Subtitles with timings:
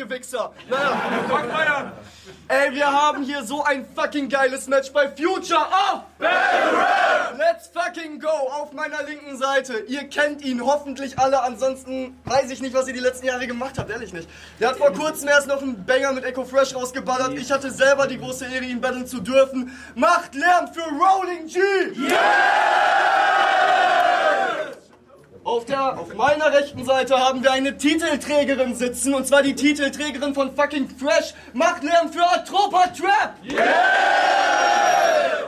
[0.00, 0.52] ihr Wichser.
[0.68, 1.92] Naja.
[2.48, 6.02] Ey, wir haben hier so ein fucking geiles Match bei Future of
[7.38, 9.84] Let's fucking go auf meiner linken Seite.
[9.86, 13.78] Ihr kennt ihn hoffentlich alle, ansonsten weiß ich nicht, was ihr die letzten Jahre gemacht
[13.78, 14.28] habt, ehrlich nicht.
[14.58, 17.34] Der hat vor kurzem erst noch einen Banger mit Echo Fresh rausgeballert.
[17.34, 19.76] Ich hatte selber die große Ehre, ihn battlen zu dürfen.
[19.94, 21.60] Macht Lärm für Rolling G!
[25.42, 30.34] Auf, der, auf meiner rechten Seite haben wir eine Titelträgerin sitzen, und zwar die Titelträgerin
[30.34, 31.32] von fucking Fresh.
[31.54, 33.34] Macht Lärm für Atropa Trap!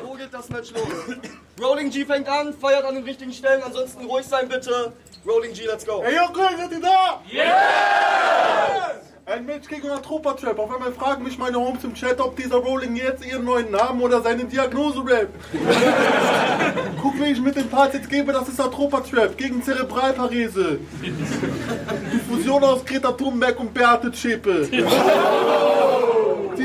[0.03, 1.17] Wo geht das Match los?
[1.61, 4.93] Rolling G fängt an, feiert an den richtigen Stellen, ansonsten ruhig sein bitte.
[5.27, 6.03] Rolling G, let's go.
[6.03, 7.21] Ey, Junge, seid ihr da?
[7.31, 8.92] Yeah!
[9.33, 10.59] Ein Match gegen einen Tropa Trap.
[10.59, 14.03] Auf einmal fragen mich meine Homes im Chat, ob dieser Rolling jetzt ihren neuen Namen
[14.03, 15.29] oder seine Diagnose rap.
[17.01, 20.81] Guck, wie ich mit den Parts jetzt gebe, das ist Atropa Trap gegen Zerebralparese.
[21.03, 24.67] Die Fusion aus Greta Thunberg und Beate Zschäpe.
[24.67, 24.85] Sieh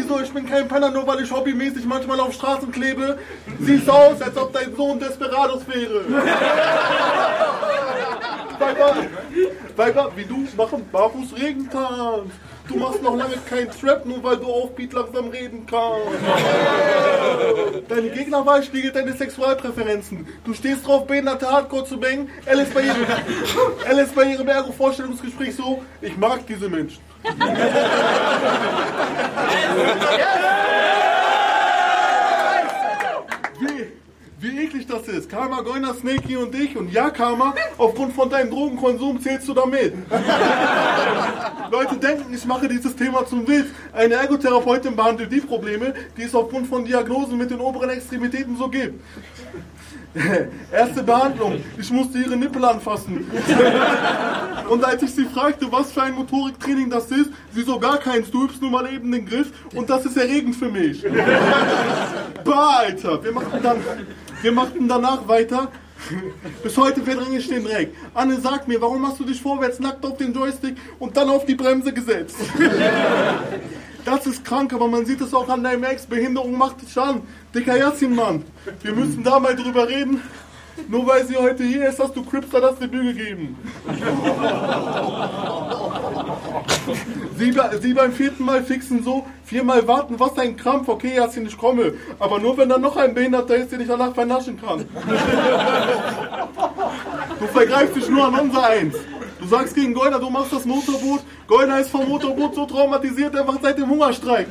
[0.02, 3.17] so, ich bin kein Penner, nur weil ich hobbymäßig manchmal auf Straßen klebe.
[3.61, 6.03] Siehst aus, als ob dein Sohn Desperados wäre.
[8.59, 8.95] Weiber,
[9.77, 12.33] Weiber, wie du machen barfuß Regentanz.
[12.68, 16.08] Du machst noch lange kein Trap, nur weil du auf Beat langsam reden kannst.
[17.88, 20.28] Deine Gegnerwahl spiegelt deine Sexualpräferenzen.
[20.44, 22.30] Du stehst drauf, behinderte Hardcore zu bangen.
[22.45, 23.06] Elle ist bei ihrem,
[24.00, 27.00] ist bei ihrem Ergo-Vorstellungsgespräch so, ich mag diese Menschen.
[33.60, 33.92] Wie,
[34.40, 35.30] wie eklig das ist.
[35.30, 36.76] Karma, Goina, Snakey und ich.
[36.78, 39.94] Und ja, Karma, aufgrund von deinem Drogenkonsum zählst du damit.
[41.72, 43.68] Leute denken, ich mache dieses Thema zum Witz.
[43.94, 48.68] Eine Ergotherapeutin behandelt die Probleme, die es aufgrund von Diagnosen mit den oberen Extremitäten so
[48.68, 49.02] gibt.
[50.72, 51.64] Erste Behandlung.
[51.78, 53.30] Ich musste ihre Nippel anfassen.
[54.70, 58.30] Und als ich sie fragte, was für ein Motoriktraining das ist, sie so gar keins,
[58.32, 61.06] du übst nur mal eben den Griff und das ist erregend für mich.
[62.44, 63.23] Bah, Alter.
[63.23, 63.77] Wir machten, dann,
[64.42, 65.70] wir machten danach weiter.
[66.63, 67.93] Bis heute verdränge ich den Dreck.
[68.13, 71.45] Anne, sag mir, warum hast du dich vorwärts nackt auf den Joystick und dann auf
[71.45, 72.37] die Bremse gesetzt?
[74.05, 76.05] Das ist krank, aber man sieht es auch an deinem Ex.
[76.05, 77.23] Behinderung macht es an.
[77.53, 78.41] Dicker Yassin, Mann.
[78.81, 80.21] Wir müssen da mal drüber reden.
[80.88, 83.58] Nur weil sie heute hier ist, hast du Cripster das Debüt gegeben.
[87.38, 91.58] Sie, sie beim vierten Mal fixen so, viermal warten, was ein Krampf, okay, Yassin, ich
[91.58, 91.93] komme.
[92.20, 94.86] Aber nur wenn da noch ein Behinderter ist, der dich danach vernaschen kann.
[97.39, 98.95] Du vergreifst dich nur an unser Eins.
[99.39, 101.21] Du sagst gegen Goldner, du machst das Motorboot.
[101.48, 104.48] Goldner ist vom Motorboot so traumatisiert, er macht seit dem Hungerstreik.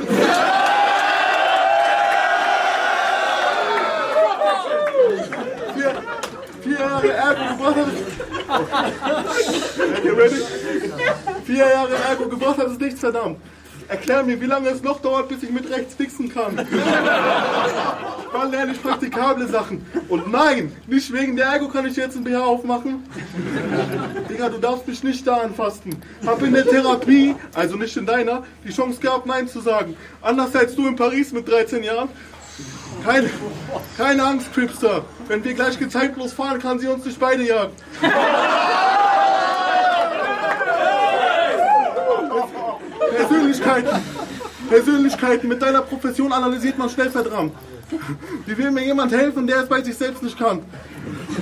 [6.96, 7.88] Jahre Ergo gebracht hat.
[11.44, 13.38] Vier Jahre Ergo gebracht hat es nichts, verdammt.
[13.88, 16.66] Erklär mir, wie lange es noch dauert, bis ich mit rechts fixen kann.
[18.32, 19.86] Wann lerne ich praktikable Sachen?
[20.08, 23.04] Und nein, nicht wegen der Ergo kann ich jetzt ein BH aufmachen.
[24.28, 25.94] Digga, du darfst mich nicht da anfassen.
[26.26, 29.96] Hab in der Therapie, also nicht in deiner, die Chance gehabt, Nein zu sagen.
[30.20, 32.08] Anders als du in Paris mit 13 Jahren.
[33.06, 33.30] Keine,
[33.96, 35.04] keine Angst, Cripster.
[35.28, 37.70] Wenn wir gleich gezeitlos fahren, kann sie uns nicht beide jagen.
[43.16, 44.02] Persönlichkeiten.
[44.68, 45.48] Persönlichkeiten.
[45.48, 47.52] Mit deiner Profession analysiert man schnell verdammt.
[48.44, 50.64] Wie will mir jemand helfen, der es bei sich selbst nicht kann?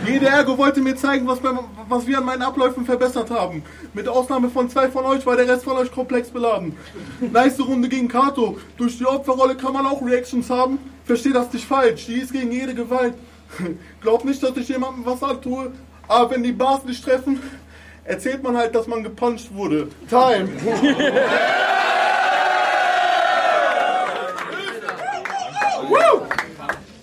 [0.07, 1.59] Jede Ergo wollte mir zeigen, was, beim,
[1.89, 3.63] was wir an meinen Abläufen verbessert haben.
[3.95, 6.77] Mit Ausnahme von zwei von euch war der Rest von euch komplex beladen.
[7.21, 8.59] Nice Runde gegen Kato.
[8.77, 10.79] Durch die Opferrolle kann man auch Reactions haben.
[11.05, 12.07] Versteh das nicht falsch.
[12.07, 13.15] Die ist gegen jede Gewalt.
[14.01, 15.73] Glaub nicht, dass ich jemandem was antue.
[16.07, 17.41] Aber wenn die Bars nicht treffen,
[18.05, 19.89] erzählt man halt, dass man gepuncht wurde.
[20.09, 20.49] Time.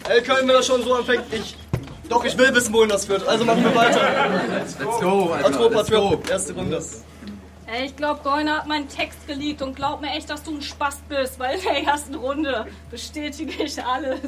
[0.10, 1.24] Ey, können wir das schon so anfängt?
[1.32, 1.56] Ich.
[2.12, 3.26] Doch, ich will wissen, wohin das führt.
[3.26, 4.02] Also machen wir weiter.
[4.60, 5.48] Let's go, Alter.
[5.48, 6.22] Atropa Let's go.
[6.30, 6.84] Erste Runde.
[7.68, 10.62] Ey, ich glaube, Goiner hat meinen Text geleakt und glaub mir echt, dass du ein
[10.62, 14.20] Spast bist, weil in der ersten Runde bestätige ich alles.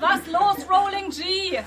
[0.00, 1.60] Was los, Rolling G?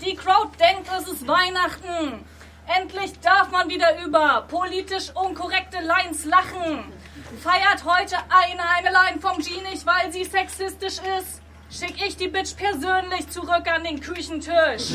[0.00, 2.24] Die Crowd denkt, es ist Weihnachten.
[2.66, 6.93] Endlich darf man wieder über politisch unkorrekte Lines lachen.
[7.42, 11.40] Feiert heute eine eine Line vom G nicht, weil sie sexistisch ist?
[11.70, 14.94] Schick ich die Bitch persönlich zurück an den Küchentisch.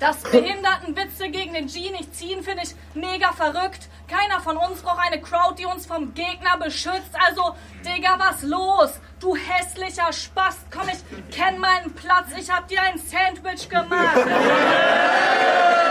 [0.00, 3.88] Dass Behindertenwitze gegen den G nicht ziehen, finde ich mega verrückt.
[4.08, 7.14] Keiner von uns braucht eine Crowd, die uns vom Gegner beschützt.
[7.28, 7.54] Also,
[7.84, 8.98] Digga, was los?
[9.20, 12.28] Du hässlicher Spast, komm, ich kenn meinen Platz.
[12.38, 14.16] Ich hab dir ein Sandwich gemacht.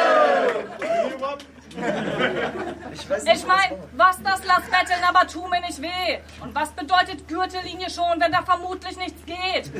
[3.09, 6.19] Ich mein, was das lass betteln, aber tu mir nicht weh.
[6.41, 9.71] Und was bedeutet Gürtellinie schon, wenn da vermutlich nichts geht?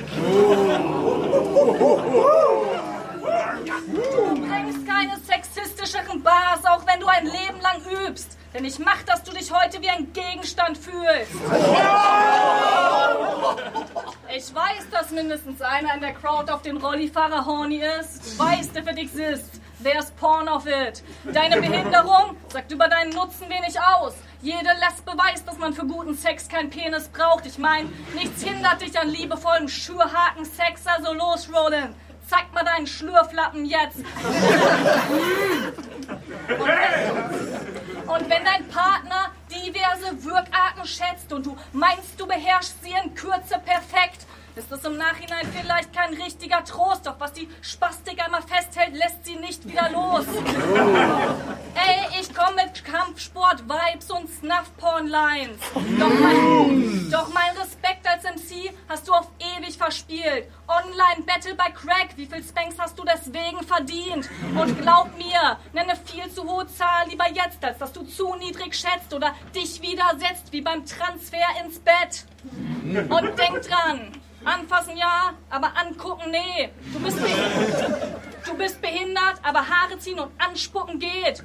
[3.93, 8.37] Du bringst keine sexistischeren Bars, auch wenn du ein Leben lang übst.
[8.53, 11.31] Denn ich mach, dass du dich heute wie ein Gegenstand fühlst.
[14.35, 18.33] Ich weiß, dass mindestens einer in der Crowd auf den Rollifahrer horny ist.
[18.33, 19.58] Du weißt, if it exists.
[19.81, 21.01] There's porn of it.
[21.23, 24.13] Deine Behinderung sagt über deinen Nutzen wenig aus.
[24.41, 27.45] Jede Lesbe weiß, dass man für guten Sex keinen Penis braucht.
[27.45, 31.95] Ich mein, nichts hindert dich an liebevollem Schürhaken-Sex, also los, Roland.
[32.27, 33.99] Zeig mal deinen Schlürflappen jetzt.
[38.07, 43.59] Und wenn dein Partner diverse Wirkarten schätzt und du meinst, du beherrschst sie in Kürze
[43.65, 44.25] perfekt,
[44.59, 49.25] ist es im Nachhinein vielleicht kein richtiger Trost, doch was die Spastik einmal festhält, lässt
[49.25, 50.25] sie nicht wieder los.
[51.75, 55.59] Ey, ich komme mit Kampfsport, Vibes und Snuff-Porn-Lines.
[55.97, 60.47] Doch mein, doch mein Respekt als MC hast du auf ewig verspielt.
[60.67, 64.29] Online-Battle bei Crack, wie viel Spanks hast du deswegen verdient?
[64.59, 68.75] Und glaub mir, nenne viel zu hohe Zahl lieber jetzt, als dass du zu niedrig
[68.75, 72.25] schätzt oder dich widersetzt, wie beim Transfer ins Bett.
[73.09, 74.11] Und denk dran,
[74.45, 76.69] Anfassen ja, aber angucken nee.
[76.93, 77.17] Du bist,
[78.45, 81.43] du bist behindert, aber Haare ziehen und anspucken geht.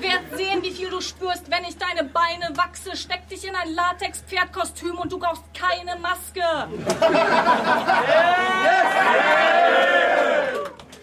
[0.00, 2.96] Werd sehen, wie viel du spürst, wenn ich deine Beine wachse.
[2.96, 6.40] Steck dich in ein Latex-Pferdkostüm und du brauchst keine Maske.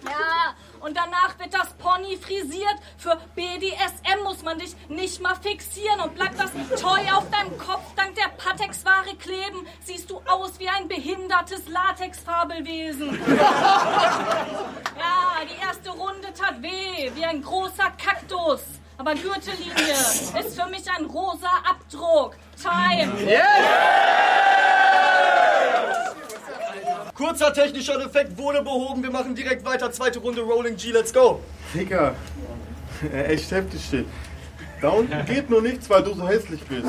[0.06, 2.76] Ja, und danach wird das Pony frisiert.
[2.98, 6.52] Für BDSM muss man dich nicht mal fixieren und bleibt das
[6.82, 13.20] Toy auf deinem Kopf dank der Patex-Ware kleben, siehst du aus wie ein behindertes Latex-Fabelwesen.
[14.98, 18.62] Ja, die erste Runde tat weh, wie ein großer Kaktus.
[18.98, 19.92] Aber Gürtellinie
[20.40, 22.38] ist für mich ein rosa Abdruck.
[22.62, 23.12] Time.
[27.16, 29.02] Kurzer technischer Defekt wurde behoben.
[29.02, 29.90] Wir machen direkt weiter.
[29.90, 30.92] Zweite Runde Rolling G.
[30.92, 31.40] Let's go.
[31.74, 32.14] Digga,
[33.14, 34.06] echt heftig steht.
[34.82, 36.88] Da unten geht nur nichts, weil du so hässlich bist.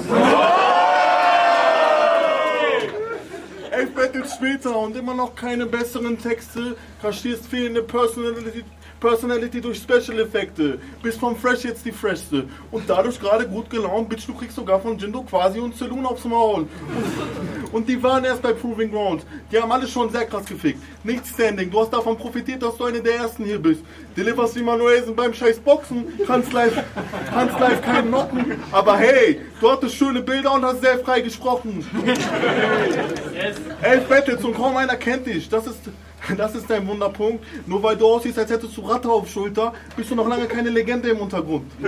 [3.71, 8.65] Elf Battles später und immer noch keine besseren Texte, kaschierst fehlende Personality,
[9.01, 10.79] Personality durch Special Effekte.
[11.03, 12.45] Bist vom Fresh jetzt die Freshste.
[12.71, 16.25] Und dadurch gerade gut gelaunt, Bitch, du kriegst sogar von Jindo quasi und Saloon aufs
[16.25, 16.63] Maul.
[16.63, 16.69] Und,
[17.73, 19.25] und die waren erst bei Proving Ground.
[19.51, 20.81] Die haben alle schon sehr krass gefickt.
[21.05, 23.83] Nicht Standing, du hast davon profitiert, dass du eine der ersten hier bist.
[24.17, 26.83] Deliverst wie Manuelsen beim scheiß Boxen, kannst live,
[27.31, 28.57] kannst live keinen knocken.
[28.73, 31.87] Aber hey, du hattest schöne Bilder und hast sehr frei gesprochen.
[33.83, 35.49] Elf Battles und kaum einer kennt dich.
[35.49, 35.81] Das ist,
[36.37, 37.45] das ist dein Wunderpunkt.
[37.67, 40.71] Nur weil du aussiehst, als hättest du Ratte auf Schulter, bist du noch lange keine
[40.71, 41.71] Legende im Untergrund.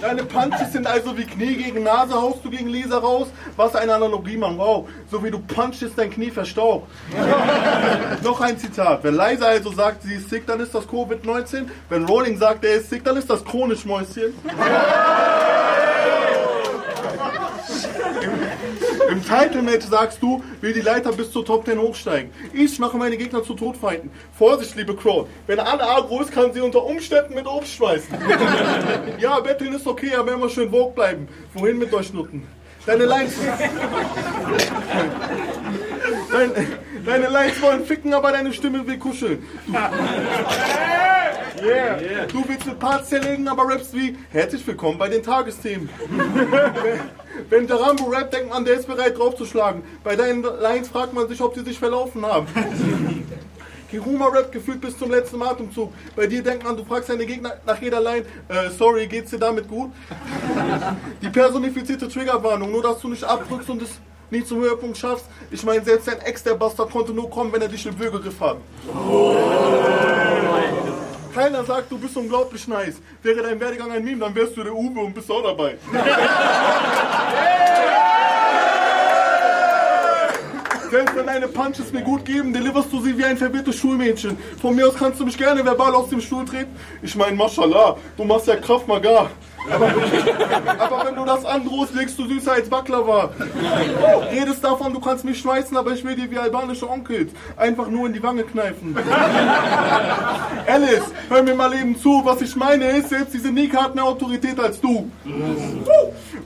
[0.00, 3.28] Deine Punches sind also wie Knie gegen Nase, haust du gegen Leser raus.
[3.56, 4.88] Was eine Analogie, Mann, wow.
[5.10, 6.90] So wie du punchst, dein Knie verstaubt.
[8.24, 9.04] Noch ein Zitat.
[9.04, 11.66] Wenn Leise also sagt, sie ist sick, dann ist das Covid-19.
[11.90, 14.32] Wenn Rolling sagt, er ist sick, dann ist das chronisch, Mäuschen.
[19.10, 22.30] Im Title-Match sagst du, will die Leiter bis zur Top 10 hochsteigen.
[22.52, 24.10] Ich mache meine Gegner zu Todfeinden.
[24.38, 25.26] Vorsicht, liebe Crow.
[25.48, 28.14] Wenn Anne agro ist, kann sie unter Umständen mit Obst schmeißen.
[29.18, 31.26] ja, betteln ist okay, aber immer schön Vogue bleiben.
[31.54, 32.46] Wohin mit euch Nutten?
[32.86, 33.34] Deine Lines...
[36.32, 36.52] Dein,
[37.04, 39.44] deine Lines wollen ficken, aber deine Stimme will kuscheln.
[41.62, 42.26] Yeah.
[42.26, 45.88] Du willst mit Parts zerlegen, aber rappst wie Herzlich willkommen bei den Tagesthemen.
[47.50, 49.82] Wenn der Rambo rappt, denkt man, der ist bereit draufzuschlagen.
[50.02, 52.46] Bei deinen Lines fragt man sich, ob sie sich verlaufen haben.
[53.90, 55.92] Kiruma rappt gefühlt bis zum letzten Atemzug.
[56.14, 59.38] Bei dir denkt man, du fragst deine Gegner nach jeder Line, äh, sorry, geht's dir
[59.38, 59.90] damit gut?
[61.22, 63.90] Die personifizierte Triggerwarnung, nur dass du nicht abdrückst und es
[64.30, 65.26] nie zum Höhepunkt schaffst.
[65.50, 68.40] Ich meine, selbst dein Ex, der Bastard, konnte nur kommen, wenn er dich im Würgegriff
[68.40, 68.58] hat.
[71.40, 73.00] Keiner sagt, du bist unglaublich nice.
[73.22, 75.78] Wäre dein Werdegang ein Meme, dann wärst du der Uwe und bist auch dabei.
[80.90, 84.36] Selbst wenn deine Punches mir gut geben, deliverst du sie wie ein verwirrtes Schulmädchen.
[84.60, 86.76] Von mir aus kannst du mich gerne verbal aus dem Stuhl treten.
[87.00, 89.30] Ich meine, Mashallah, du machst ja Kraft Maga.
[89.68, 89.92] Aber,
[90.78, 93.30] aber wenn du das androhst, legst du süßer als Baklava.
[94.30, 98.06] Redest davon, du kannst mich schmeißen, aber ich will dir wie albanische Onkels einfach nur
[98.06, 98.96] in die Wange kneifen.
[100.66, 102.22] Alice, hör mir mal eben zu.
[102.24, 105.10] Was ich meine ist, selbst diese Nika hat mehr Autorität als du.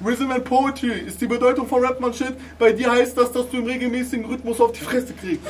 [0.04, 2.35] Rhythm and Poetry ist die Bedeutung von Rapman Shit.
[2.59, 5.47] Bei dir heißt das, dass du im regelmäßigen Rhythmus auf die Fresse kriegst.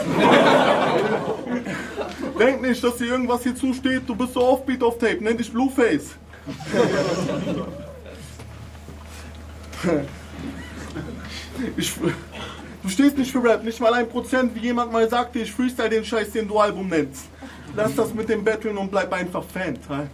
[2.39, 4.03] Denk nicht, dass dir irgendwas hier zusteht.
[4.07, 5.19] Du bist so offbeat auf Tape.
[5.21, 6.17] Nenn dich Blueface.
[11.77, 15.53] Ich, du stehst nicht für Rap, nicht mal ein Prozent, wie jemand mal sagte, ich
[15.53, 17.27] freestyle den Scheiß, den du Album nennst.
[17.77, 19.79] Lass das mit dem Battlen und bleib einfach Fan.
[19.87, 20.11] Teil.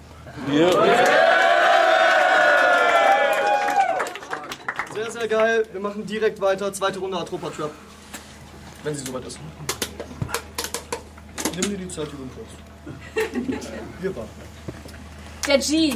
[4.95, 5.67] Sehr, sehr geil.
[5.73, 6.73] Wir machen direkt weiter.
[6.73, 7.71] Zweite Runde Atropa Trap.
[8.83, 9.39] Wenn sie soweit ist.
[11.61, 13.75] Nimm dir die Zeit, die du brauchst.
[14.01, 14.31] Wir warten.
[15.47, 15.95] Der G,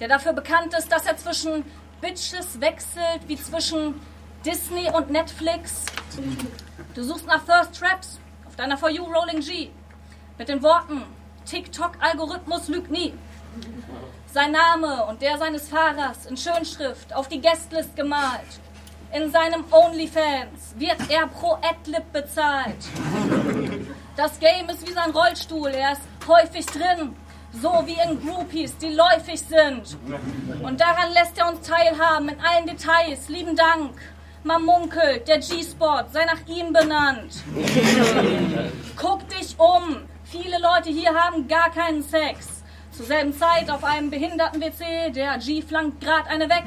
[0.00, 1.64] der dafür bekannt ist, dass er zwischen
[2.00, 4.00] Bitches wechselt wie zwischen
[4.44, 5.86] Disney und Netflix.
[6.94, 9.70] Du suchst nach First Traps auf deiner For You Rolling G
[10.38, 11.02] mit den Worten
[11.46, 13.14] TikTok-Algorithmus lügt nie.
[14.32, 18.60] Sein Name und der seines Fahrers in Schönschrift auf die Guestlist gemalt.
[19.12, 22.76] In seinem OnlyFans wird er pro Adlib bezahlt.
[24.16, 27.16] Das Game ist wie sein Rollstuhl, er ist häufig drin,
[27.60, 29.96] so wie in Groupies, die läufig sind.
[30.62, 33.28] Und daran lässt er uns teilhaben in allen Details.
[33.28, 33.92] Lieben Dank.
[34.42, 37.42] Man munkelt, der G-Spot sei nach ihm benannt.
[38.96, 40.02] Guck dich um.
[40.24, 42.62] Viele Leute hier haben gar keinen Sex.
[42.92, 46.64] Zur selben Zeit auf einem Behinderten-WC, der G flankt grad eine weg.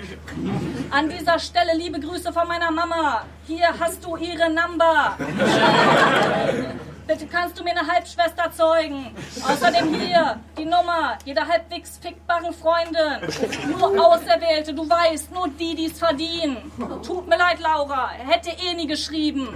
[0.92, 3.24] An dieser Stelle liebe Grüße von meiner Mama.
[3.48, 5.18] Hier hast du ihre Number.
[7.10, 9.16] Bitte kannst du mir eine Halbschwester zeugen.
[9.42, 13.28] Außerdem hier die Nummer jeder halbwegs fickbaren Freundin.
[13.68, 16.72] Nur Auserwählte, du weißt, nur die, die es verdienen.
[17.02, 19.48] Tut mir leid, Laura, hätte eh nie geschrieben.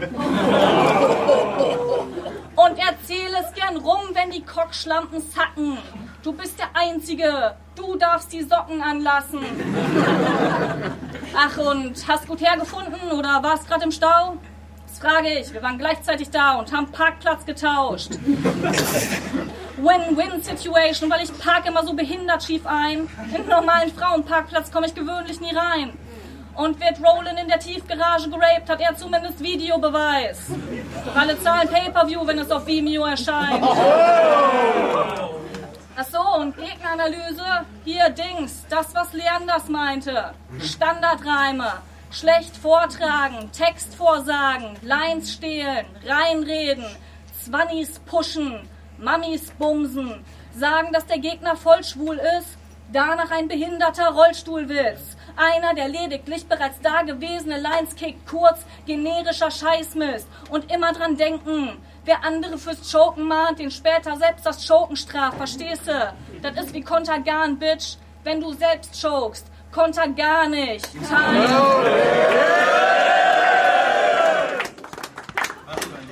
[2.55, 5.77] Und erzähl es gern rum, wenn die Kockschlampen sacken.
[6.23, 7.55] Du bist der Einzige.
[7.75, 9.41] Du darfst die Socken anlassen.
[11.37, 14.37] Ach, und hast gut hergefunden oder warst gerade im Stau?
[15.03, 15.53] Frage ich.
[15.53, 18.11] Wir waren gleichzeitig da und haben Parkplatz getauscht.
[19.75, 23.09] Win-Win-Situation, weil ich parke immer so behindert schief ein.
[23.27, 25.97] In einen normalen Frauenparkplatz komme ich gewöhnlich nie rein.
[26.55, 30.39] Und wird Roland in der Tiefgarage geraped, hat er zumindest Videobeweis.
[31.05, 33.61] Doch alle zahlen Pay-Per-View, wenn es auf Vimeo erscheint.
[35.95, 37.43] Ach so, und Gegneranalyse?
[37.83, 40.33] Hier, Dings, das, was Leanders meinte.
[40.61, 41.73] Standardreime.
[42.13, 46.85] Schlecht vortragen, Text vorsagen, Lines stehlen, reinreden,
[47.43, 50.23] Zwannis pushen, Mammis bumsen,
[50.55, 52.55] sagen, dass der Gegner voll schwul ist,
[52.91, 55.17] danach ein behinderter Rollstuhlwitz.
[55.35, 60.27] Einer, der lediglich bereits dagewesene Lines kickt, kurz generischer Scheißmist.
[60.51, 65.37] Und immer dran denken, wer andere fürs Choken mahnt, den später selbst das Choken straft,
[65.37, 66.13] verstehst du?
[66.43, 69.47] Das ist wie Kontergan, Bitch, wenn du selbst chokst.
[69.73, 70.87] Konter gar nicht.
[70.91, 71.47] Time.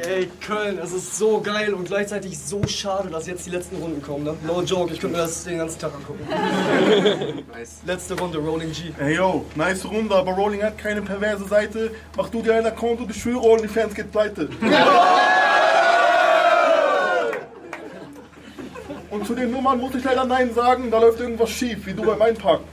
[0.03, 4.01] Ey, Köln, es ist so geil und gleichzeitig so schade, dass jetzt die letzten Runden
[4.01, 4.23] kommen.
[4.23, 4.35] Ne?
[4.47, 6.27] No joke, ich könnte mir das den ganzen Tag angucken.
[7.85, 8.91] Letzte Runde, Rolling G.
[8.99, 11.91] Ey yo, nice Runde, aber Rolling hat keine perverse Seite.
[12.17, 14.49] Mach du dir einen Account und ich schwöre, OnlyFans geht pleite.
[19.11, 22.01] Und zu den Nummern muss ich leider Nein sagen, da läuft irgendwas schief, wie du
[22.01, 22.63] beim Einpacken.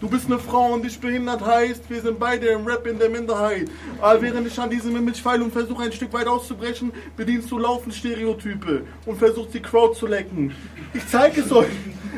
[0.00, 3.08] Du bist eine Frau und dich behindert heißt, wir sind beide im Rap in der
[3.08, 3.70] Minderheit.
[4.02, 7.58] Aber während ich an diesem Image feile und versuche ein Stück weit auszubrechen, bedienst du
[7.58, 10.54] laufend Stereotype und versuchst die Crowd zu lecken.
[10.92, 11.72] Ich zeige es euch.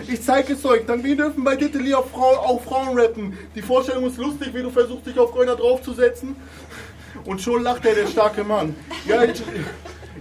[0.08, 0.84] Ich zeige es euch.
[0.84, 3.38] Dann wir dürfen bei Diddley auch, Frau, auch Frauen rappen.
[3.54, 6.34] Die Vorstellung ist lustig, wie du versuchst, dich auf Gröner draufzusetzen.
[7.24, 8.74] Und schon lacht er, der starke Mann.
[9.06, 9.42] Ja, ich,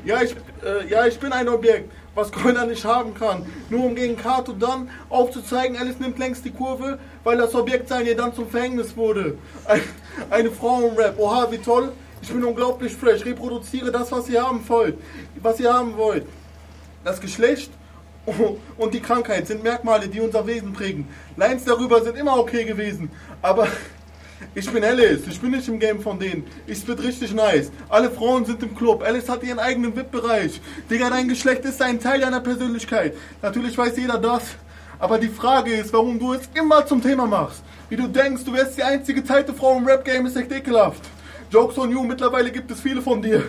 [0.05, 3.45] ja, ich, äh, ja, ich bin ein Objekt, was Gröner nicht haben kann.
[3.69, 8.07] Nur um gegen Kato dann aufzuzeigen, Alice nimmt längst die Kurve, weil das Objekt sein
[8.07, 9.38] ihr dann zum Verhängnis wurde.
[9.65, 9.81] Ein,
[10.29, 11.91] eine Frau im Rap, oha, wie toll.
[12.22, 14.98] Ich bin unglaublich fresh, reproduziere das, was ihr haben wollt.
[15.41, 16.25] Was ihr haben wollt.
[17.03, 17.69] Das Geschlecht
[18.77, 21.07] und die Krankheit sind Merkmale, die unser Wesen prägen.
[21.36, 23.67] Lines darüber sind immer okay gewesen, aber
[24.53, 26.45] ich bin Alice, ich bin nicht im Game von denen.
[26.67, 27.71] Ich spit richtig nice.
[27.89, 29.03] Alle Frauen sind im Club.
[29.03, 30.61] Alice hat ihren eigenen VIP-Bereich.
[30.89, 33.15] Digga, dein Geschlecht ist ein Teil deiner Persönlichkeit.
[33.41, 34.43] Natürlich weiß jeder das.
[34.99, 37.63] Aber die Frage ist, warum du es immer zum Thema machst.
[37.89, 41.01] Wie du denkst, du wärst die einzige teilte Frau im Rap-Game, ist echt ekelhaft.
[41.51, 43.43] Jokes on you, mittlerweile gibt es viele von dir.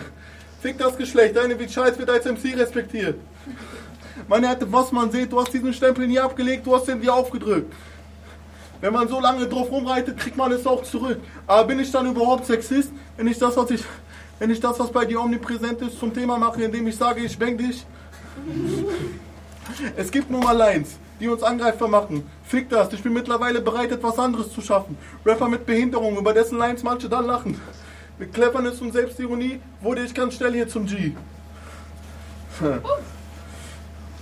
[0.61, 3.15] Fick das Geschlecht, deine Vichals wird als MC respektiert.
[4.27, 7.13] Meine Herren, was man sieht, du hast diesen Stempel nie abgelegt, du hast den dir
[7.13, 7.73] aufgedrückt.
[8.81, 11.19] Wenn man so lange drauf rumreitet, kriegt man es auch zurück.
[11.47, 13.83] Aber bin ich dann überhaupt Sexist, wenn ich das, was ich,
[14.39, 17.37] wenn ich das, was bei dir omnipräsent ist, zum Thema mache, indem ich sage, ich
[17.37, 17.85] bang dich?
[19.97, 22.23] Es gibt nun mal Lines, die uns angreifbar machen.
[22.43, 24.97] Fick das, ich bin mittlerweile bereit, etwas anderes zu schaffen.
[25.25, 27.59] Rapper mit Behinderung, über dessen Lines manche dann lachen.
[28.17, 31.11] Mit Cleverness und Selbstironie wurde ich ganz schnell hier zum G.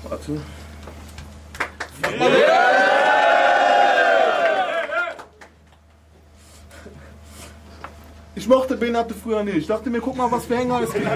[0.09, 0.41] Warte.
[8.37, 9.55] Ich mochte Benate früher nicht.
[9.55, 11.07] Ich dachte mir, guck mal, was für Hänger es gibt.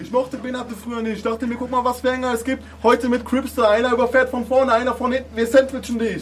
[0.00, 1.18] Ich mochte Benate früher nicht.
[1.18, 2.64] Ich dachte mir, guck mal, was für Hänger es gibt.
[2.82, 3.70] Heute mit Cripster.
[3.70, 5.36] Einer überfährt von vorne, einer von hinten.
[5.36, 6.20] Wir sandwichen dich.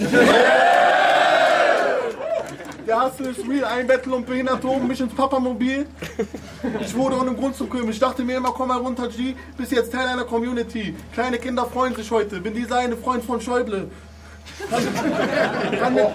[2.86, 3.64] Der Hustle ist real.
[3.64, 5.86] Ein Battle und Behinderte oben mich ins Papamobil.
[6.80, 7.90] Ich wurde ohne Grund zum König.
[7.90, 9.34] Ich dachte mir immer, komm mal runter, G.
[9.56, 10.94] Bis jetzt Teil einer Community.
[11.14, 12.40] Kleine Kinder freuen sich heute.
[12.40, 13.90] Bin dieser eine Freund von Schäuble.
[15.78, 16.06] Kann, mit,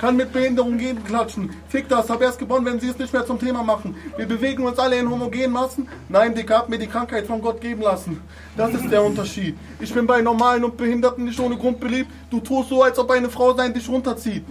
[0.00, 1.50] kann mit Behinderung gehen klatschen.
[1.68, 3.94] Fick das, hab erst gewonnen, wenn sie es nicht mehr zum Thema machen.
[4.16, 5.88] Wir bewegen uns alle in homogenen Massen.
[6.08, 8.20] Nein, Dick, hab mir die Krankheit von Gott geben lassen.
[8.56, 9.56] Das ist der Unterschied.
[9.80, 12.10] Ich bin bei Normalen und Behinderten nicht ohne Grund beliebt.
[12.30, 14.44] Du tust so, als ob eine Frau sein dich runterzieht.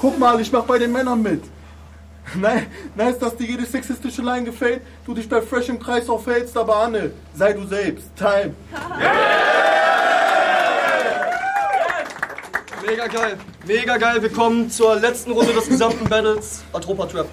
[0.00, 1.42] Guck mal, ich mach bei den Männern mit.
[2.34, 4.82] Nein, nice, dass dir jede sexistische Line gefällt.
[5.04, 8.14] Du dich bei Fresh im Kreis aufhältst, aber Anne, sei du selbst.
[8.16, 8.54] Time.
[12.86, 13.38] Mega geil.
[13.66, 14.22] Mega geil.
[14.22, 16.64] Wir kommen zur letzten Runde des gesamten Battles.
[16.72, 17.28] Atropa Trap.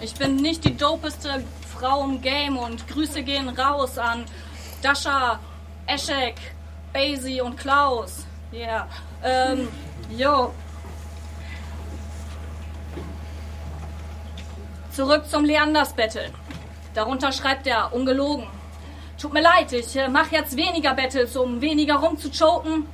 [0.00, 1.42] Ich bin nicht die dopeste
[1.74, 4.24] Frau im Game und Grüße gehen raus an
[4.82, 5.38] Dasha,
[5.86, 6.36] Eschek,
[6.92, 8.26] Basie und Klaus.
[8.52, 8.88] Yeah.
[9.24, 9.68] Ähm,
[10.16, 10.52] yo.
[14.90, 16.30] Zurück zum Leanders Battle.
[16.94, 18.46] Darunter schreibt er, ungelogen.
[19.18, 22.86] Tut mir leid, ich äh, mache jetzt weniger Battles, um weniger rumzuchoken.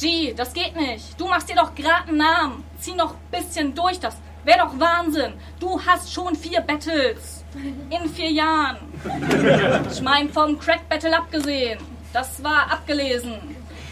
[0.00, 1.20] G, das geht nicht.
[1.20, 2.64] Du machst dir doch gerade einen Namen.
[2.78, 5.34] Zieh noch ein bisschen durch, das wäre doch Wahnsinn.
[5.58, 7.44] Du hast schon vier Battles.
[7.90, 8.78] In vier Jahren.
[9.92, 11.80] Ich mein, vom Crack-Battle abgesehen.
[12.14, 13.34] Das war abgelesen.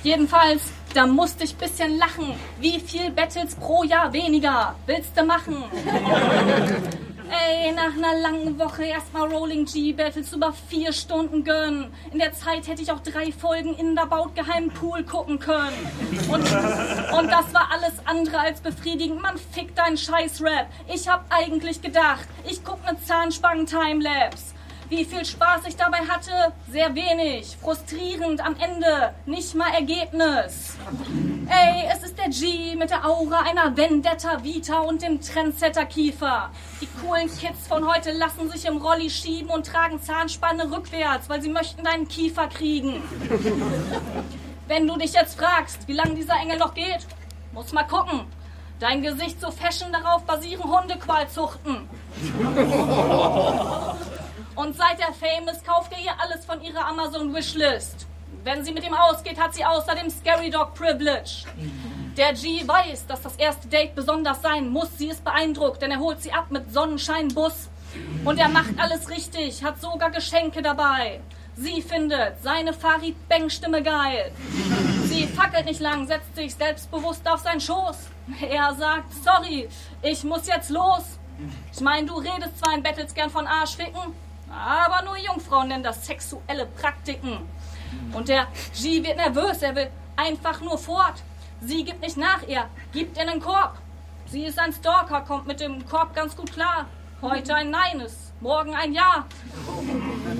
[0.02, 0.62] Jedenfalls,
[0.94, 2.34] da musste ich ein bisschen lachen.
[2.58, 5.64] Wie viel Battles pro Jahr weniger willst du machen?
[7.30, 11.92] Ey, nach einer langen Woche erstmal Rolling G Battles über vier Stunden gönnen.
[12.10, 15.76] In der Zeit hätte ich auch drei Folgen in der Baut geheimen Pool gucken können.
[16.30, 19.20] Und, und das war alles andere als befriedigend.
[19.20, 20.68] Man fickt deinen Scheiß-Rap.
[20.92, 24.57] Ich hab eigentlich gedacht, ich guck ne Zahnspangen-Timelapse.
[24.88, 26.52] Wie viel Spaß ich dabei hatte?
[26.70, 27.58] Sehr wenig.
[27.60, 29.12] Frustrierend am Ende.
[29.26, 30.78] Nicht mal Ergebnis.
[31.46, 36.50] Ey, es ist der G mit der Aura einer Vendetta Vita und dem Trendsetter Kiefer.
[36.80, 41.42] Die coolen Kids von heute lassen sich im Rolli schieben und tragen Zahnspanne rückwärts, weil
[41.42, 43.02] sie möchten deinen Kiefer kriegen.
[44.68, 47.06] Wenn du dich jetzt fragst, wie lange dieser Engel noch geht,
[47.52, 48.22] muss mal gucken.
[48.80, 51.88] Dein Gesicht so fashion, darauf basieren Hundequalzuchten.
[54.58, 58.08] Und seit er famous kauft er ihr alles von ihrer Amazon Wishlist.
[58.42, 61.44] Wenn sie mit ihm ausgeht, hat sie außerdem Scary Dog Privilege.
[62.16, 64.98] Der G weiß, dass das erste Date besonders sein muss.
[64.98, 67.68] Sie ist beeindruckt, denn er holt sie ab mit Sonnenscheinbus.
[68.24, 71.20] Und er macht alles richtig, hat sogar Geschenke dabei.
[71.54, 74.32] Sie findet seine Farid Bang Stimme geil.
[75.04, 78.08] Sie fackelt nicht lang, setzt sich selbstbewusst auf seinen Schoß.
[78.40, 79.68] Er sagt, sorry,
[80.02, 81.04] ich muss jetzt los.
[81.72, 84.12] Ich meine, du redest zwar in Battles gern von Arschficken,
[84.50, 87.48] aber nur Jungfrauen nennen das sexuelle Praktiken.
[88.12, 91.22] Und der G wird nervös, er will einfach nur fort.
[91.60, 93.78] Sie gibt nicht nach, er gibt ihr einen Korb.
[94.26, 96.86] Sie ist ein Stalker, kommt mit dem Korb ganz gut klar.
[97.22, 99.26] Heute ein Nein ist, morgen ein Ja.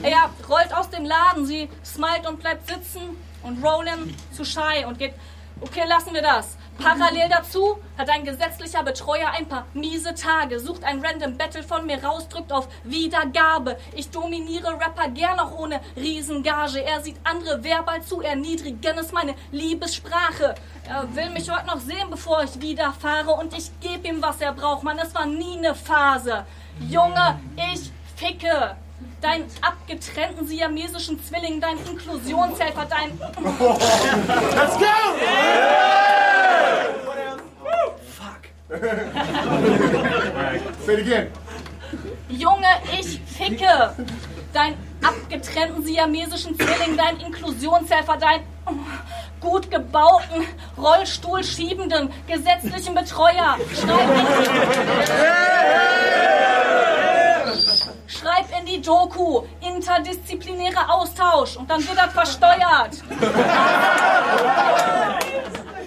[0.03, 4.99] Er rollt aus dem Laden, sie smilet und bleibt sitzen und Roland zu shy und
[4.99, 5.15] geht,
[5.61, 6.58] okay, lassen wir das.
[6.79, 11.85] Parallel dazu hat ein gesetzlicher Betreuer ein paar miese Tage, sucht ein random Battle von
[11.87, 13.77] mir raus, drückt auf Wiedergabe.
[13.97, 16.85] Ich dominiere Rapper gern auch ohne Riesengage.
[16.85, 20.55] Er sieht andere verbal zu erniedrigen, ist meine Liebessprache.
[20.89, 24.41] Er will mich heute noch sehen, bevor ich wieder fahre und ich gebe ihm, was
[24.41, 24.85] er braucht.
[24.85, 26.47] Mann, es war nie eine Phase.
[26.89, 27.41] Junge,
[27.73, 28.77] ich ficke.
[29.21, 33.19] Dein abgetrennten siamesischen Zwilling, dein Inklusionshelfer, dein...
[34.57, 36.18] Let's go!
[38.69, 38.77] Say
[40.93, 41.33] it again.
[42.29, 42.69] Junge,
[43.01, 43.95] ich ficke.
[44.53, 48.43] Dein abgetrennten siamesischen Zwilling, dein Inklusionshelfer, dein
[49.41, 53.57] gut gebauten, Rollstuhl schiebenden, gesetzlichen Betreuer.
[53.75, 54.27] Schreib in,
[58.07, 59.45] schreib in die Doku.
[59.63, 61.57] Interdisziplinärer Austausch.
[61.57, 63.03] Und dann wird das versteuert.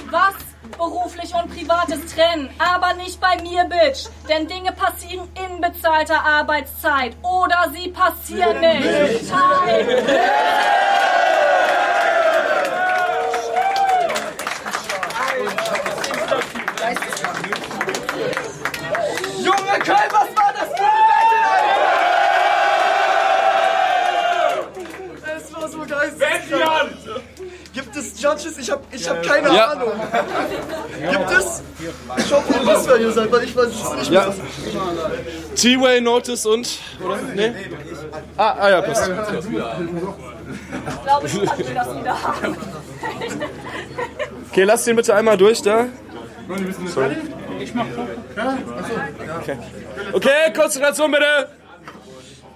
[0.09, 0.50] Was
[0.81, 2.49] beruflich und privates trennen.
[2.57, 4.07] Aber nicht bei mir, Bitch.
[4.27, 7.15] Denn Dinge passieren in bezahlter Arbeitszeit.
[7.21, 9.29] Oder sie passieren nicht.
[9.29, 10.01] Time.
[19.37, 21.77] Junge Köln, was war das für ein Battle, Alter?
[25.37, 26.91] Es war so geisteskrank.
[27.73, 28.57] Gibt es Judges?
[28.57, 29.71] Ich hab, ich hab keine Ja.
[29.71, 29.91] Ahnung.
[31.11, 31.63] Gibt es?
[32.17, 34.27] Ich hoffe, ihr wisst, wer ihr seid, weil ich weiß es nicht Ja.
[34.27, 34.35] mehr.
[35.55, 36.79] T-Way, Notice und.
[37.03, 37.17] Oder?
[37.35, 37.53] Nee?
[38.37, 39.09] Ah, ah ja, passt.
[39.09, 42.57] Ich glaube, ich mir das wieder haben.
[44.51, 45.85] Okay, lass den bitte einmal durch da.
[46.93, 47.15] Sorry.
[49.41, 49.57] Okay.
[50.13, 51.49] okay, Konzentration bitte.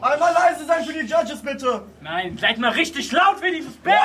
[0.01, 1.81] Einmal leise sein für die Judges, bitte.
[2.01, 3.95] Nein, seid mal richtig laut für dieses Bild!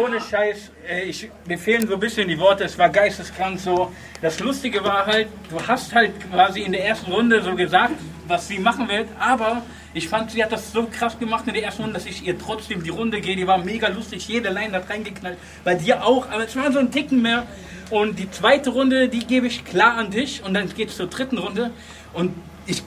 [0.00, 3.92] Ohne Scheiß, äh, ich, mir fehlen so ein bisschen die Worte, es war geisteskrank so.
[4.22, 8.48] Das Lustige war halt, du hast halt quasi in der ersten Runde so gesagt, was
[8.48, 11.82] sie machen wird, aber ich fand, sie hat das so krass gemacht in der ersten
[11.82, 13.36] Runde, dass ich ihr trotzdem die Runde gehe.
[13.36, 15.36] Die war mega lustig, jede Line hat reingeknallt.
[15.64, 17.46] Bei dir auch, aber es war so ein Ticken mehr.
[17.90, 21.08] Und die zweite Runde, die gebe ich klar an dich und dann geht es zur
[21.08, 21.72] dritten Runde.
[22.14, 22.32] Und
[22.66, 22.82] ich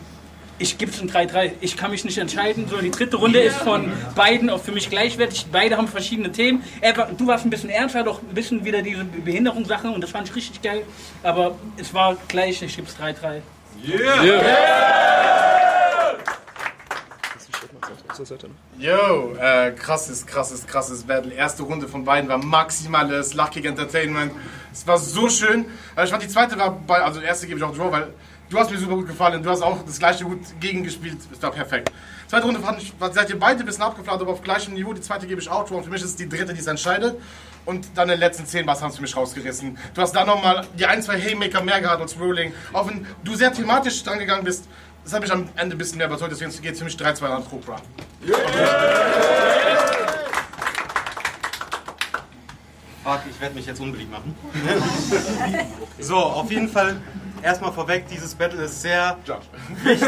[0.63, 1.51] ich gebe es ein 3-3.
[1.59, 2.67] Ich kann mich nicht entscheiden.
[2.69, 5.47] So, die dritte Runde ist von beiden auch für mich gleichwertig.
[5.51, 6.63] Beide haben verschiedene Themen.
[6.79, 10.11] Er war, du warst ein bisschen ernster, doch ein bisschen wieder diese Behinderungssache und das
[10.11, 10.83] fand ich richtig geil.
[11.21, 13.41] Aber es war gleich, ich gebe es 3-3.
[18.77, 21.33] Yo, äh, krasses, krasses, krasses Battle.
[21.33, 24.31] Erste Runde von beiden war maximales Lachkick Entertainment.
[24.71, 25.65] Es war so schön.
[25.97, 28.07] Äh, Ich fand die zweite war bei, also die erste gebe ich auch Draw, weil
[28.53, 29.41] du hast mir super gut gefallen.
[29.41, 31.17] Du hast auch das gleiche gut gegengespielt.
[31.31, 31.91] Es war perfekt.
[32.27, 34.93] Zweite Runde fand ich, seid ihr beide ein bisschen abgeflaut, aber auf gleichem Niveau.
[34.93, 37.19] Die zweite gebe ich auch und für mich ist es die dritte, die es entscheidet.
[37.65, 39.77] Und dann in den letzten zehn Bars haben für mich rausgerissen.
[39.93, 42.53] Du hast da nochmal die ein, zwei Haymaker mehr gehabt als Rolling.
[42.73, 44.65] Auch wenn du sehr thematisch dran gegangen bist,
[45.03, 46.31] das hat mich am Ende ein bisschen mehr überzeugt.
[46.31, 47.77] Deswegen geht es für mich 3-2 an Cobra.
[53.03, 54.35] Fuck, ich werde mich jetzt unbeliebt machen.
[55.99, 57.01] so, auf jeden Fall
[57.43, 59.17] erstmal vorweg, dieses Battle ist sehr
[59.83, 60.07] wichtig.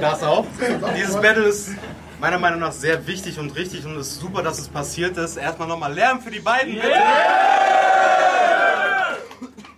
[0.00, 0.44] Das auch.
[0.96, 1.70] Dieses Battle ist
[2.20, 5.36] meiner Meinung nach sehr wichtig und richtig und es ist super, dass es passiert ist.
[5.36, 6.88] Erstmal nochmal Lärm für die beiden, bitte.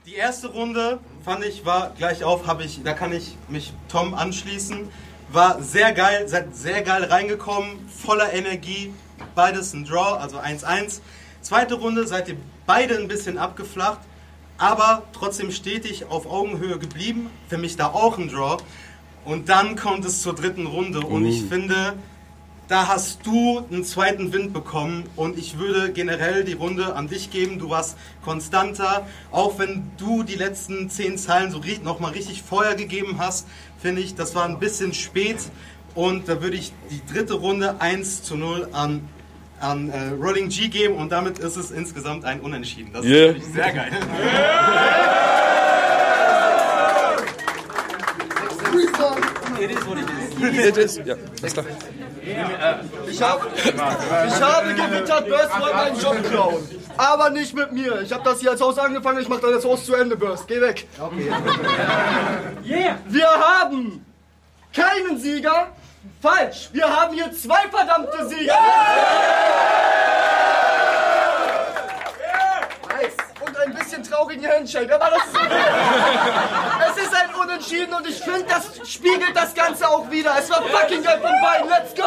[0.07, 4.15] Die erste Runde fand ich war gleich auf, habe ich, da kann ich mich Tom
[4.15, 4.89] anschließen.
[5.31, 8.95] War sehr geil, seid sehr geil reingekommen, voller Energie.
[9.35, 11.01] Beides ein Draw, also 1-1.
[11.43, 12.37] Zweite Runde seid ihr
[12.67, 14.01] beide ein bisschen abgeflacht,
[14.59, 17.31] aber trotzdem stetig auf Augenhöhe geblieben.
[17.49, 18.59] Für mich da auch ein Draw.
[19.25, 21.95] Und dann kommt es zur dritten Runde und ich finde,
[22.69, 27.31] da hast du einen zweiten Wind bekommen und ich würde generell die Runde an dich
[27.31, 27.59] geben.
[27.59, 33.17] Du warst konstanter, auch wenn du die letzten zehn Zeilen so nochmal richtig Feuer gegeben
[33.19, 33.47] hast,
[33.79, 35.39] finde ich, das war ein bisschen spät
[35.95, 39.09] und da würde ich die dritte Runde 1 zu 0 an,
[39.61, 42.93] an äh, Rolling G geben und damit ist es insgesamt ein Unentschieden.
[42.93, 43.37] Das Yeah.
[43.37, 43.91] ist sehr geil.
[50.41, 51.01] It is.
[51.05, 51.67] Ja, alles klar.
[53.09, 56.69] Ich, hab, ich habe gewittert, Burst wollte meinen Job klauen.
[56.97, 58.03] Aber nicht mit mir.
[58.03, 60.47] Ich habe das hier als Haus angefangen, ich mache dann das Haus zu Ende, Burst.
[60.47, 60.87] Geh weg.
[62.65, 64.05] Wir haben
[64.75, 65.69] keinen Sieger.
[66.21, 66.71] Falsch.
[66.73, 68.55] Wir haben hier zwei verdammte Sieger.
[72.89, 73.17] Nice.
[73.41, 75.35] Und ein bisschen traurigen Handshake, aber das ist.
[76.91, 80.33] Es ist ein Unentschieden und ich finde, das spiegelt das Ganze auch wieder.
[80.39, 81.69] Es war fucking geil von beiden.
[81.69, 82.03] Let's go!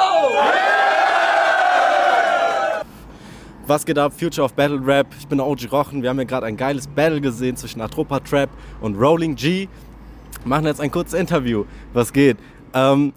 [3.68, 4.12] Was geht ab?
[4.18, 5.08] Future of Battle Rap.
[5.20, 6.02] Ich bin OG Rochen.
[6.02, 8.50] Wir haben hier gerade ein geiles Battle gesehen zwischen Atropa Trap
[8.82, 9.68] und Rolling G.
[10.44, 11.66] Machen jetzt ein kurzes Interview.
[11.94, 12.38] Was geht?
[12.74, 13.14] Ähm,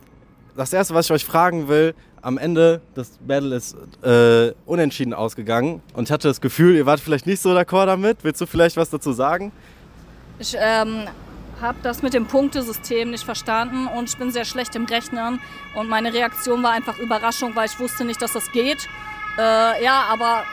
[0.57, 5.83] das erste, was ich euch fragen will, am Ende des Battle ist äh, unentschieden ausgegangen
[5.93, 8.19] und ich hatte das Gefühl, ihr wart vielleicht nicht so d'accord damit.
[8.23, 9.53] Willst du vielleicht was dazu sagen?
[10.39, 11.07] Ich ähm,
[11.61, 15.41] habe das mit dem Punktesystem nicht verstanden und ich bin sehr schlecht im Rechnen.
[15.75, 18.89] Und meine Reaktion war einfach Überraschung, weil ich wusste nicht, dass das geht.
[19.39, 20.45] Äh, ja, aber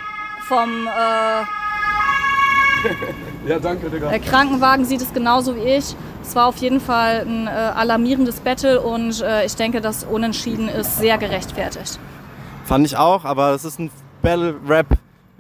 [0.48, 1.44] vom äh,
[3.48, 4.10] Ja, danke, Digga.
[4.10, 5.96] der Krankenwagen sieht es genauso wie ich.
[6.22, 10.68] Es war auf jeden Fall ein äh, alarmierendes Battle und äh, ich denke, das Unentschieden
[10.68, 12.00] ist sehr gerechtfertigt.
[12.66, 13.90] Fand ich auch, aber es ist ein
[14.22, 14.88] Battle Rap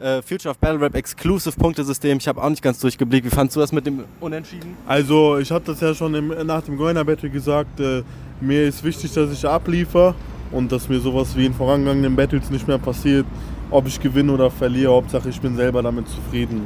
[0.01, 2.17] äh, Future of Battle Rap Exclusive Punktesystem.
[2.17, 3.25] Ich habe auch nicht ganz durchgeblickt.
[3.25, 4.75] Wie fandst du das mit dem Unentschieden?
[4.87, 7.79] Also, ich hatte das ja schon im, nach dem Goiner Battle gesagt.
[7.79, 8.03] Äh,
[8.41, 10.15] mir ist wichtig, dass ich abliefer
[10.51, 13.25] und dass mir sowas wie in vorangegangenen Battles nicht mehr passiert.
[13.69, 16.61] Ob ich gewinne oder verliere, Hauptsache ich bin selber damit zufrieden.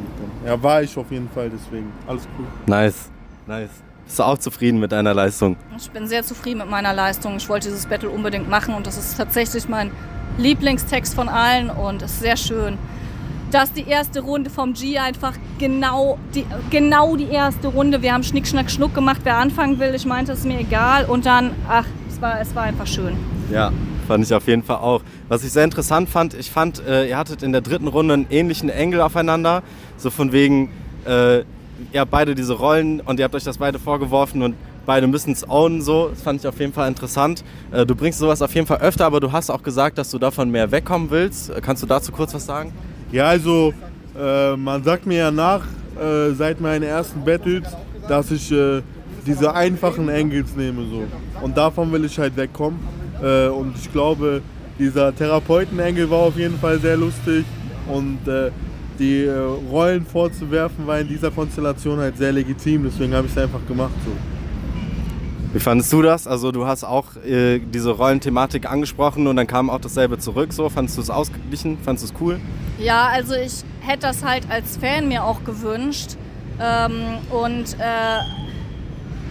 [0.46, 2.46] Ja, war ich auf jeden Fall, deswegen alles cool.
[2.66, 3.12] Nice,
[3.46, 3.85] nice.
[4.06, 5.58] Bist du auch zufrieden mit deiner Leistung?
[5.78, 7.38] Ich bin sehr zufrieden mit meiner Leistung.
[7.38, 9.92] Ich wollte dieses Battle unbedingt machen und das ist tatsächlich mein
[10.38, 12.78] Lieblingstext von allen und es ist sehr schön,
[13.52, 18.24] dass die erste Runde vom G einfach genau die, genau die erste Runde, wir haben
[18.24, 21.52] Schnick, Schnack, Schnuck gemacht, wer anfangen will, ich meinte, es ist mir egal und dann,
[21.68, 23.16] ach, es war, es war einfach schön.
[23.52, 23.72] Ja,
[24.08, 25.02] fand ich auf jeden Fall auch.
[25.30, 28.28] Was ich sehr interessant fand, ich fand, äh, ihr hattet in der dritten Runde einen
[28.30, 29.64] ähnlichen Engel aufeinander,
[29.98, 30.70] so von wegen,
[31.06, 31.44] äh,
[31.92, 35.34] ihr habt beide diese Rollen und ihr habt euch das beide vorgeworfen und beide müssen
[35.34, 36.10] es ownen so.
[36.10, 37.44] Das fand ich auf jeden Fall interessant.
[37.72, 40.20] Äh, du bringst sowas auf jeden Fall öfter, aber du hast auch gesagt, dass du
[40.20, 41.50] davon mehr wegkommen willst.
[41.50, 42.74] Äh, Kannst du dazu kurz was sagen?
[43.12, 43.74] Ja, also
[44.20, 45.62] äh, man sagt mir ja nach,
[46.00, 47.64] äh, seit meinen ersten Battles,
[48.08, 48.82] dass ich äh,
[49.26, 51.04] diese einfachen Angles nehme so.
[51.42, 52.80] Und davon will ich halt wegkommen.
[53.22, 54.42] Äh, und ich glaube,
[54.78, 57.46] dieser Therapeuten-Angle war auf jeden Fall sehr lustig.
[57.88, 58.20] Und
[59.00, 59.38] die äh,
[59.70, 62.84] Rollen vorzuwerfen war in dieser Konstellation halt sehr legitim.
[62.84, 64.12] Deswegen habe ich es einfach gemacht so.
[65.54, 66.28] Wie fandest du das?
[66.28, 70.52] Also du hast auch äh, diese Rollenthematik angesprochen und dann kam auch dasselbe zurück.
[70.52, 71.78] So, fandest du es ausgeglichen?
[71.78, 72.40] Fandest du es cool?
[72.78, 76.18] Ja, also ich hätte das halt als Fan mir auch gewünscht.
[76.60, 78.20] Ähm, und äh,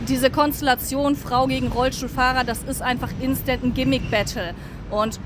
[0.08, 4.54] diese Konstellation Frau gegen Rollstuhlfahrer, das ist einfach instant ein Gimmick-Battle.
[4.90, 5.20] Und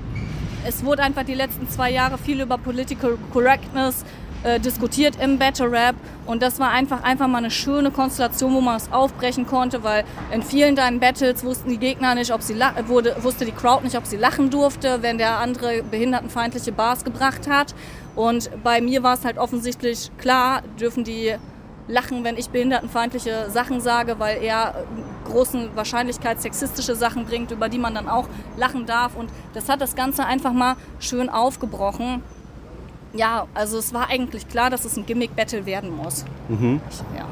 [0.65, 4.03] es wurde einfach die letzten zwei Jahre viel über Political Correctness
[4.43, 8.61] äh, diskutiert im Battle Rap und das war einfach einfach mal eine schöne Konstellation, wo
[8.61, 12.55] man es aufbrechen konnte, weil in vielen deinen Battles wussten die Gegner nicht, ob sie
[12.87, 17.47] wurde, wusste die Crowd nicht, ob sie lachen durfte, wenn der andere behindertenfeindliche Bars gebracht
[17.49, 17.73] hat.
[18.15, 21.35] Und bei mir war es halt offensichtlich klar, dürfen die
[21.89, 27.67] lachen, wenn ich behindertenfeindliche Sachen sage, weil er äh, großen Wahrscheinlichkeit sexistische Sachen bringt, über
[27.67, 29.15] die man dann auch lachen darf.
[29.15, 32.23] Und das hat das Ganze einfach mal schön aufgebrochen.
[33.13, 36.25] Ja, also es war eigentlich klar, dass es ein Gimmick-Battle werden muss.
[36.47, 36.79] Mhm.
[37.17, 37.25] Ja.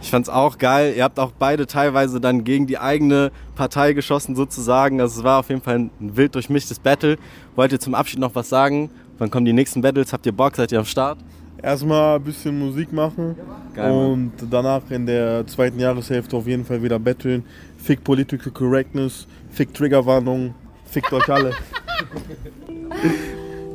[0.00, 0.94] Ich fand's auch geil.
[0.96, 5.00] Ihr habt auch beide teilweise dann gegen die eigene Partei geschossen sozusagen.
[5.00, 7.18] Also es war auf jeden Fall ein wild durchmischtes Battle.
[7.54, 8.90] Wollt ihr zum Abschied noch was sagen?
[9.18, 10.12] Wann kommen die nächsten Battles?
[10.12, 10.56] Habt ihr Bock?
[10.56, 11.18] Seid ihr am Start?
[11.62, 13.36] Erstmal ein bisschen Musik machen
[13.72, 17.44] Geil, und danach in der zweiten Jahreshälfte auf jeden Fall wieder battlen.
[17.78, 20.54] Fick Political Correctness, fick Triggerwarnung,
[20.86, 21.52] fickt euch alle.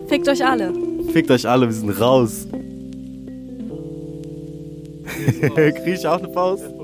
[0.09, 0.73] Fickt euch alle.
[1.17, 2.45] Fickt euch alle, wir sind raus.
[5.41, 6.76] Krieg ich auch eine Faust?